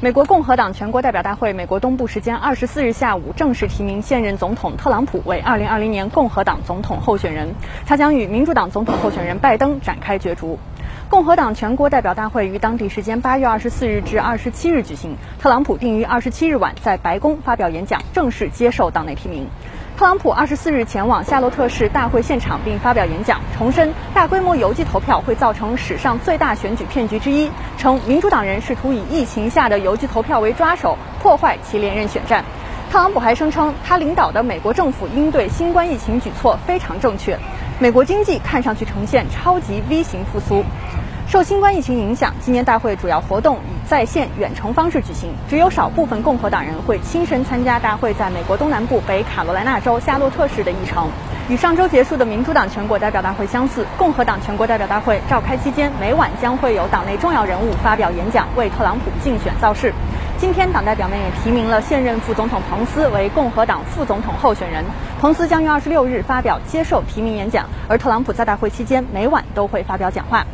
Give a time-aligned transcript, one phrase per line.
[0.00, 7.52] 美国共和党全国代表大会，美国东部时间二十四日下午正式提名现任总统特朗普为二零二零年共和党总统候选人，
[7.84, 10.56] 他将与民主党总统候选人拜登展开角逐。
[11.10, 19.48] 共和党全国代表大会于当地时间八月二十四日至二十七日举行，特朗普定于二十七日晚在白宫发表演讲，正式接受党内提名。
[19.98, 32.44] 特朗普二十四日前往夏洛特市大会现场并发表演讲，重申大规模邮寄投票会造成史上最大选举骗局之一，称民主党人试图以疫情下的邮寄投票为抓手，破坏其连任选战。
[32.92, 37.36] 特朗普还声称，他领导的美国政府应对新冠疫情举措非常正确，
[37.80, 40.62] 美国经济看上去呈现超级 V 型复苏。
[41.28, 51.10] 受新冠疫情影响，今年大会主要活动以在线、远程方式举行，只有少部分共和党人会亲身参加大会在美国东南部北卡罗来纳州夏洛特市的议程。
[51.50, 59.92] 与上周结束的民主党全国代表大会相似，共和党全国代表大会召开期间，每晚将会有党内重要人物发表演讲，为特朗普竞选造势。
[60.38, 64.82] 今天，党代表们也提名了现任副总统彭斯为共和党副总统候选人。
[65.20, 70.46] 彭斯将于二十六日发表接受提名演讲，而特朗普在大会期间每晚都会发表讲话。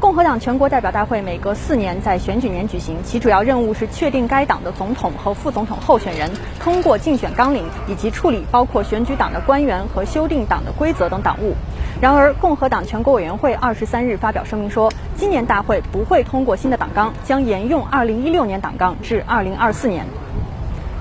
[0.00, 11.56] 共和党全国代表大会每隔四年在选举年举行，其主要任务是确定该党的总统和副总统候选人，通过竞选纲领以及处理包括选举党的官员和修订党的规则等党务。
[12.00, 20.06] 然而，共和党全国委员会二十三日发表声明说，今年大会不会通过新的党纲，将沿用二零一六年党纲至二零二四年。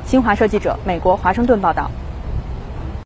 [0.05, 1.91] 新华社记者美国华盛顿报道。